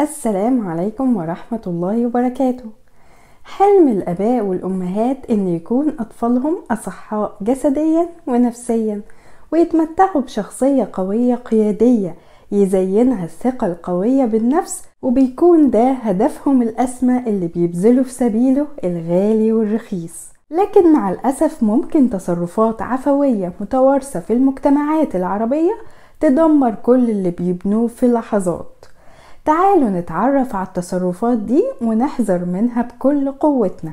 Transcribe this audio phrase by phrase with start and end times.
[0.00, 2.64] السلام عليكم ورحمة الله وبركاته.
[3.44, 9.00] حلم الآباء والأمهات إن يكون أطفالهم أصحاء جسديا ونفسيا
[9.52, 12.14] ويتمتعوا بشخصية قوية قيادية
[12.52, 20.28] يزينها الثقة القوية بالنفس وبيكون ده هدفهم الأسمى اللي بيبذلوا في سبيله الغالي والرخيص.
[20.50, 25.72] لكن مع الأسف ممكن تصرفات عفوية متوارثة في المجتمعات العربية
[26.20, 28.84] تدمر كل اللي بيبنوه في لحظات.
[29.48, 33.92] تعالوا نتعرف على التصرفات دي ونحذر منها بكل قوتنا.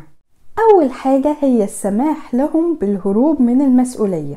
[0.59, 4.36] أول حاجة هي السماح لهم بالهروب من المسؤولية.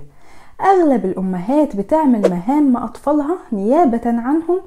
[0.60, 4.60] أغلب الأمهات بتعمل مهام أطفالها نيابة عنهم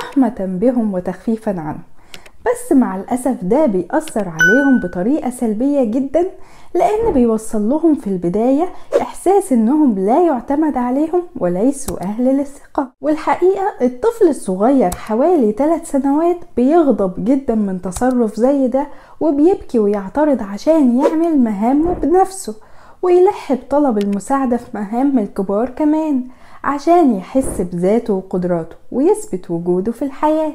[0.00, 1.82] رحمة بهم وتخفيفا عنهم.
[2.46, 6.30] بس مع الأسف ده بيأثر عليهم بطريقة سلبية جدا
[6.74, 8.68] لأن بيوصل لهم في البداية
[9.00, 12.88] إحساس إنهم لا يعتمد عليهم وليسوا أهل للثقة.
[13.00, 18.86] والحقيقة الطفل الصغير حوالي 3 سنوات بيغضب جدا من تصرف زي ده
[19.20, 22.54] وبيبكي ويعترض عشان يعمل مهامه بنفسه
[23.02, 26.24] ويلح بطلب المساعدة في مهام الكبار كمان
[26.64, 30.52] عشان يحس بذاته وقدراته ويثبت وجوده في الحياة.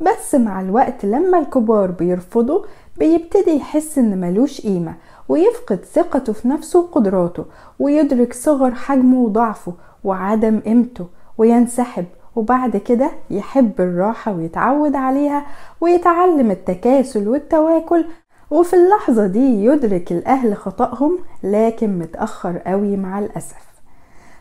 [0.00, 2.64] بس مع الوقت لما الكبار بيرفضوا
[2.98, 4.94] بيبتدي يحس إن ملوش قيمة
[5.28, 7.44] ويفقد ثقته في نفسه وقدراته
[7.78, 9.72] ويدرك صغر حجمه وضعفه
[10.04, 11.06] وعدم قيمته
[11.38, 12.04] وينسحب
[12.36, 15.46] وبعد كده يحب الراحة ويتعود عليها
[15.80, 18.04] ويتعلم التكاسل والتواكل
[18.50, 23.68] وفي اللحظة دي يدرك الأهل خطأهم لكن متأخر قوي مع الأسف.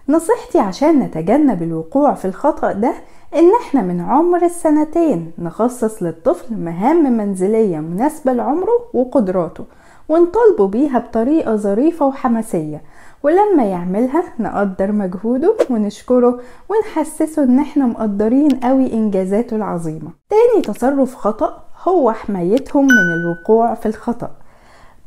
[0.10, 2.94] نصيحتي عشان نتجنب الوقوع في الخطأ ده
[3.36, 9.66] إن إحنا من عمر السنتين نخصص للطفل مهام منزلية مناسبة لعمره وقدراته
[10.10, 12.82] ونطالبه بيها بطريقة ظريفة وحماسية
[13.24, 20.12] ولما يعملها نقدر مجهوده ونشكره ونحسسه إن إحنا مقدرين قوي إنجازاته العظيمة.
[20.30, 24.32] تاني تصرف خطأ هو حمايتهم من الوقوع في الخطأ.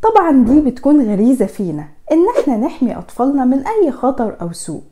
[0.02, 4.82] طبعا دي بتكون غريزة فينا إن إحنا نحمي أطفالنا من أي خطر أو سوء.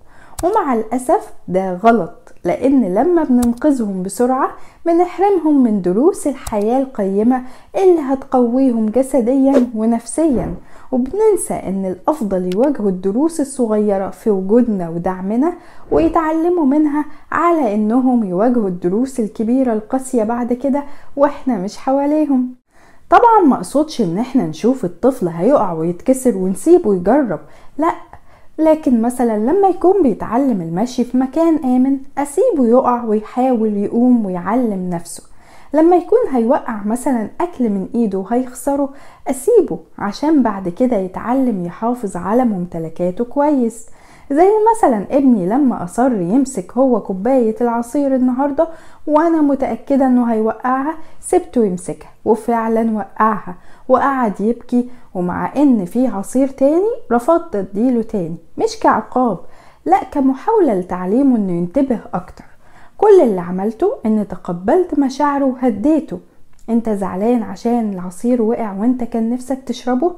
[0.44, 2.12] ومع الأسف ده غلط
[2.44, 4.50] لأن لما بننقذهم بسرعة
[4.86, 7.42] بنحرمهم من دروس الحياة القيمة
[7.76, 10.54] اللي هتقويهم جسديا ونفسيا.
[10.92, 15.52] وبننسى إن الأفضل يواجهوا الدروس الصغيرة في وجودنا ودعمنا
[15.90, 20.84] ويتعلموا منها على إنهم يواجهوا الدروس الكبيرة القاسية بعد كده
[21.16, 22.54] وإحنا مش حواليهم.
[23.10, 27.40] طبعا ما أقصدش إن إحنا نشوف الطفل هيقع ويتكسر ونسيبه يجرب
[27.78, 27.92] لأ
[28.58, 35.22] لكن مثلا لما يكون بيتعلم المشي في مكان آمن أسيبه يقع ويحاول يقوم ويعلم نفسه.
[35.74, 38.90] لما يكون هيوقع مثلا أكل من إيده وهيخسره
[39.30, 43.86] أسيبه عشان بعد كده يتعلم يحافظ على ممتلكاته كويس.
[44.32, 48.68] زي مثلا ابني لما أصر يمسك هو كوباية العصير النهاردة
[49.06, 53.54] وأنا متأكدة أنه هيوقعها سبته يمسكها وفعلا وقعها
[53.88, 59.38] وقعد يبكي ومع إن في عصير تاني رفضت أديله تاني مش كعقاب
[59.86, 62.44] لأ كمحاولة لتعليمه إنه ينتبه أكتر.
[62.98, 66.18] كل اللي عملته ان تقبلت مشاعره وهديته.
[66.70, 70.12] أنت زعلان عشان العصير وقع وأنت كان نفسك تشربه؟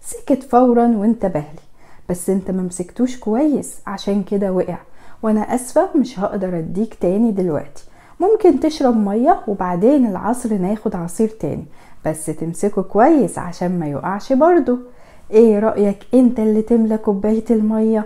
[0.00, 1.65] سكت فورا وانتبه لي.
[2.10, 4.78] بس انت ممسكتوش كويس عشان كده وقع.
[5.22, 7.84] وأنا آسفة مش هقدر اديك تاني دلوقتي.
[8.20, 11.64] ممكن تشرب مية وبعدين العصر ناخد عصير تاني
[12.06, 14.78] بس تمسكه كويس عشان ما يقعش برضه.
[15.30, 18.04] إيه رأيك انت اللي تملى كوباية المية؟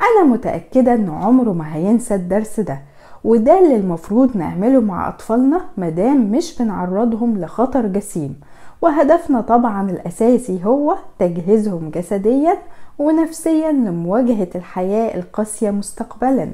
[0.00, 2.78] أنا متأكدة إن عمره ما هينسى الدرس ده.
[3.24, 8.40] وده اللي المفروض نعمله مع أطفالنا مادام مش بنعرضهم لخطر جسيم.
[8.82, 12.58] وهدفنا طبعا الأساسي هو تجهيزهم جسديا
[12.98, 16.48] ونفسيا لمواجهة الحياة القاسية مستقبلا.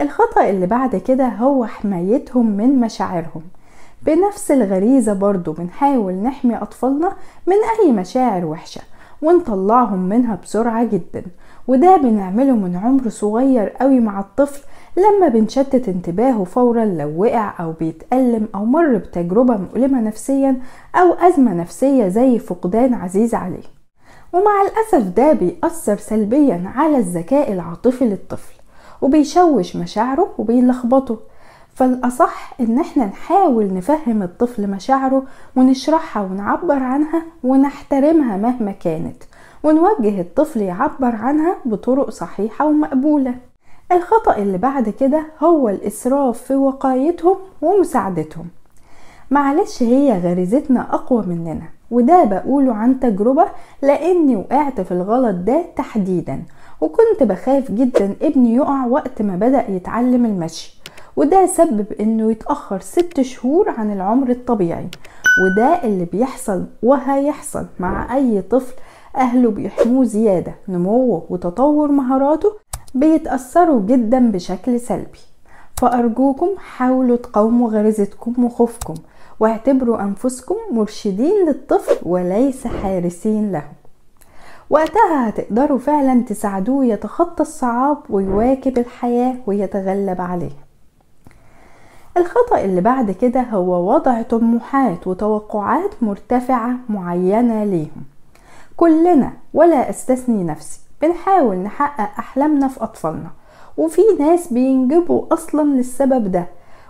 [0.00, 3.42] الخطأ اللي بعد كده هو حمايتهم من مشاعرهم.
[4.02, 7.12] بنفس الغريزة برضو بنحاول نحمي أطفالنا
[7.46, 8.80] من أي مشاعر وحشة
[9.22, 11.22] ونطلعهم منها بسرعة جدا.
[11.68, 14.62] وده بنعمله من عمر صغير قوي مع الطفل
[14.96, 20.56] لما بنشتت انتباهه فورا لو وقع أو بيتألم أو مر بتجربة مؤلمة نفسيا
[20.94, 23.62] أو أزمة نفسية زي فقدان عزيز عليه.
[24.32, 28.54] ومع الأسف ده بيأثر سلبيا على الذكاء العاطفي للطفل
[29.02, 31.18] وبيشوش مشاعره وبيلخبطه.
[31.74, 35.22] فالأصح إن إحنا نحاول نفهم الطفل مشاعره
[35.56, 39.22] ونشرحها ونعبر عنها ونحترمها مهما كانت
[39.64, 43.34] ونوجه الطفل يعبر عنها بطرق صحيحة ومقبولة.
[43.92, 48.46] الخطأ اللي بعد كده هو الإسراف في وقايتهم ومساعدتهم.
[49.30, 53.44] معلش هي غريزتنا أقوى مننا وده بقوله عن تجربة
[53.82, 56.42] لأني وقعت في الغلط ده تحديدا
[56.80, 60.80] وكنت بخاف جدا ابني يقع وقت ما بدأ يتعلم المشي
[61.16, 64.88] وده سبب إنه يتأخر ست شهور عن العمر الطبيعي
[65.44, 68.74] وده اللي بيحصل وهيحصل مع أي طفل
[69.16, 72.52] أهله بيحموه زيادة نموه وتطور مهاراته
[72.94, 75.18] بيتأثروا جدا بشكل سلبي.
[75.76, 78.94] فأرجوكم حاولوا تقاوموا غريزتكم وخوفكم
[79.40, 83.62] واعتبروا أنفسكم مرشدين للطفل وليس حارسين له.
[84.70, 90.66] وقتها هتقدروا فعلا تساعدوه يتخطى الصعاب ويواكب الحياة ويتغلب عليها.
[92.16, 98.04] الخطأ اللي بعد كده هو وضع طموحات وتوقعات مرتفعة معينة ليهم.
[98.76, 103.30] كلنا ولا أستثني نفسي بنحاول نحقق أحلامنا في أطفالنا
[103.76, 106.46] وفي ناس بينجبوا أصلا للسبب ده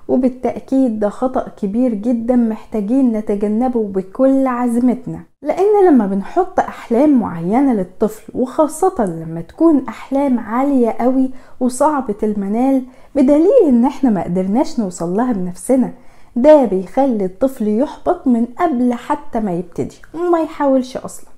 [0.09, 5.21] وبالتأكيد ده خطأ كبير جدا محتاجين نتجنبه بكل عزمتنا.
[5.43, 11.31] لأن لما بنحط أحلام معينة للطفل وخاصة لما تكون أحلام عالية قوي
[11.61, 12.83] وصعبة المنال
[13.15, 15.93] بدليل إن إحنا ما قدرناش نوصل لها بنفسنا
[16.37, 21.31] ده بيخلي الطفل يحبط من قبل حتى ما يبتدي وما يحاولش أصلا.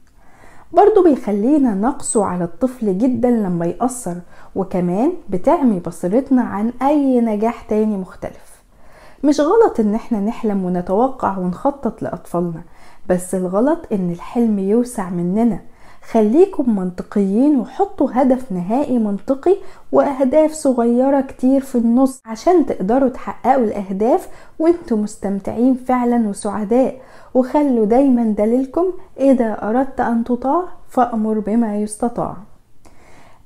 [0.73, 4.17] برضو بيخلينا نقسو على الطفل جدا لما يأثر
[4.55, 8.63] وكمان بتعمي بصيرتنا عن أي نجاح تاني مختلف.
[9.25, 12.63] مش غلط إن إحنا نحلم ونتوقع ونخطط لأطفالنا
[13.09, 15.61] بس الغلط إن الحلم يوسع مننا.
[16.11, 19.57] خليكم منطقيين وحطوا هدف نهائي منطقي
[19.93, 24.29] وأهداف صغيرة كتير في النص عشان تقدروا تحققوا الأهداف
[24.59, 27.01] وانتوا مستمتعين فعلا وسعداء.
[27.35, 28.85] وخلوا دايما دليلكم
[29.21, 32.37] إذا أردت أن تطاع فأمر بما يستطاع.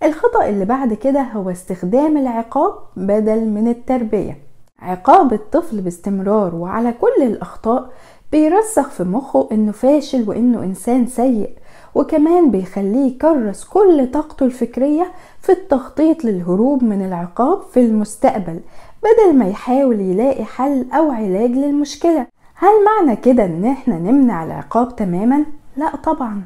[0.03, 4.39] الخطأ اللي بعد كده هو استخدام العقاب بدل من التربية.
[4.79, 7.91] عقاب الطفل باستمرار وعلى كل الأخطاء
[8.33, 11.51] بيرسخ في مخه إنه فاشل وإنه إنسان سيء
[11.95, 18.61] وكمان بيخليه يكرس كل طاقته الفكرية في التخطيط للهروب من العقاب في المستقبل
[19.03, 24.97] بدل ما يحاول يلاقي حل أو علاج للمشكلة هل معنى كده إن إحنا نمنع العقاب
[24.97, 25.45] تماما؟
[25.77, 26.43] لا طبعا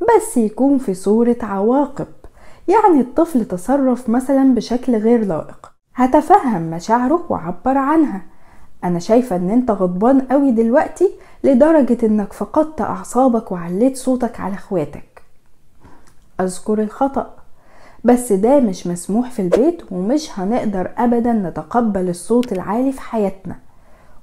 [0.00, 2.06] بس يكون في صورة عواقب
[2.68, 8.22] يعني الطفل تصرف مثلا بشكل غير لائق هتفهم مشاعره وعبر عنها
[8.84, 11.10] أنا شايفة إن أنت غضبان قوي دلوقتي
[11.44, 15.22] لدرجة إنك فقدت أعصابك وعليت صوتك على إخواتك.
[16.40, 17.34] أذكر الخطأ
[18.04, 23.56] بس ده مش مسموح في البيت ومش هنقدر ابدا نتقبل الصوت العالي في حياتنا.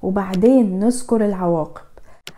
[0.04, 1.82] وبعدين نذكر العواقب.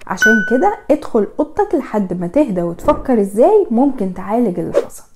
[0.07, 5.08] عشان كده ادخل أوضتك لحد ما تهدى وتفكر إزاي ممكن تعالج اللي حصل.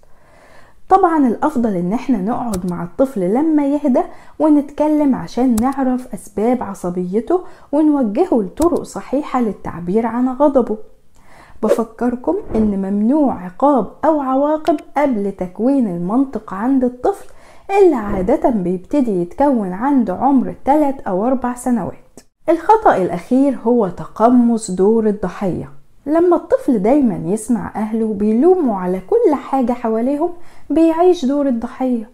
[0.94, 4.02] طبعا الأفضل إن إحنا نقعد مع الطفل لما يهدى
[4.40, 7.42] ونتكلم عشان نعرف أسباب عصبيته
[7.72, 10.78] ونوجهه لطرق صحيحة للتعبير عن غضبه.
[11.64, 17.28] بفكركم إن ممنوع عقاب أو عواقب قبل تكوين المنطق عند الطفل
[17.80, 22.20] اللي عادة بيبتدي يتكون عند عمر 3 أو 4 سنوات.
[22.50, 25.70] الخطأ الأخير هو تقمص دور الضحية.
[26.06, 30.30] لما الطفل دايما يسمع أهله بيلوموا على كل حاجة حواليهم
[30.70, 32.10] بيعيش دور الضحية.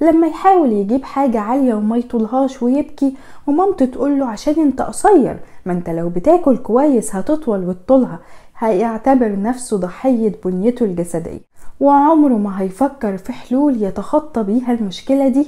[0.00, 3.14] لما يحاول يجيب حاجة عالية وما يطولهاش ويبكي
[3.46, 5.36] ومامته تقوله عشان أنت قصير
[5.66, 8.18] ما أنت لو بتاكل كويس هتطول وتطولها
[8.58, 11.40] هيعتبر نفسه ضحية بنيته الجسدية.
[11.80, 15.46] وعمره ما هيفكر في حلول يتخطى بيها المشكلة دي.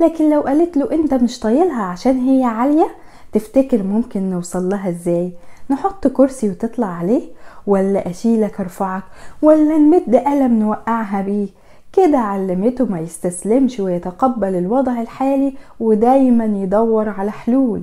[0.00, 2.86] لكن لو قالت له أنت مش طايلها عشان هي عالية
[3.32, 5.32] تفتكر ممكن نوصل لها إزاي؟
[5.70, 7.22] نحط كرسي وتطلع عليه
[7.66, 9.02] ولا اشيلك ارفعك
[9.42, 11.48] ولا نمد قلم نوقعها بيه.
[11.92, 17.82] كده علمته ما يستسلمش ويتقبل الوضع الحالي ودايما يدور على حلول.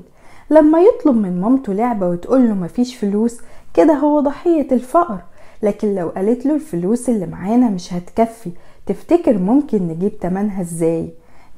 [0.50, 3.38] لما يطلب من مامته لعبة وتقوله مفيش فلوس
[3.74, 5.18] كده هو ضحية الفقر.
[5.63, 8.52] لكن لو قالت له الفلوس اللي معانا مش هتكفي
[8.86, 11.10] تفتكر ممكن نجيب تمنها إزاي؟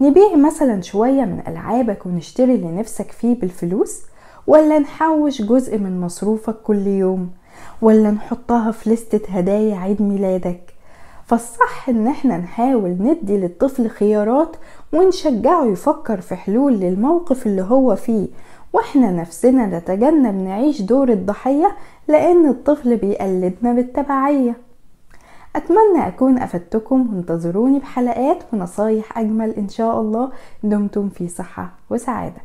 [0.02, 4.02] نبيع مثلا شوية من ألعابك ونشتري اللي نفسك فيه بالفلوس؟
[4.48, 7.30] ولا نحوش جزء من مصروفك كل يوم
[7.82, 10.76] ولا نحطها في لستة هدايا عيد ميلادك.
[11.26, 14.56] فالصح إن إحنا نحاول ندي للطفل خيارات
[14.94, 18.28] ونشجعه يفكر في حلول للموقف اللي هو فيه
[18.74, 21.76] وإحنا نفسنا نتجنب نعيش دور الضحية
[22.08, 24.58] لأن الطفل بيقلدنا بالتبعية.
[25.56, 30.30] أتمنى أكون أفدتكم وانتظروني بحلقات ونصايح أجمل إن شاء الله.
[30.64, 32.42] دمتم في صحة وسعادة.